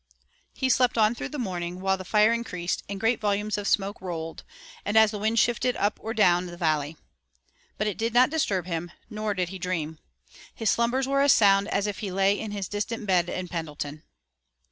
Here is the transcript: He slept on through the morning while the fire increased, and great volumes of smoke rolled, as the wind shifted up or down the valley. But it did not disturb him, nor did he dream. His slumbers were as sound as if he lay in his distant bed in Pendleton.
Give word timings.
He 0.55 0.67
slept 0.67 0.97
on 0.97 1.13
through 1.13 1.29
the 1.29 1.37
morning 1.37 1.79
while 1.79 1.95
the 1.95 2.03
fire 2.03 2.33
increased, 2.33 2.81
and 2.89 2.99
great 2.99 3.21
volumes 3.21 3.55
of 3.55 3.67
smoke 3.67 4.01
rolled, 4.01 4.43
as 4.83 5.11
the 5.11 5.19
wind 5.19 5.37
shifted 5.37 5.75
up 5.75 5.99
or 6.01 6.11
down 6.15 6.47
the 6.47 6.57
valley. 6.57 6.97
But 7.77 7.85
it 7.85 7.99
did 7.99 8.11
not 8.11 8.31
disturb 8.31 8.65
him, 8.65 8.91
nor 9.11 9.35
did 9.35 9.49
he 9.49 9.59
dream. 9.59 9.99
His 10.55 10.71
slumbers 10.71 11.07
were 11.07 11.21
as 11.21 11.33
sound 11.33 11.67
as 11.67 11.85
if 11.85 11.99
he 11.99 12.11
lay 12.11 12.33
in 12.39 12.49
his 12.49 12.67
distant 12.67 13.05
bed 13.05 13.29
in 13.29 13.47
Pendleton. 13.47 14.01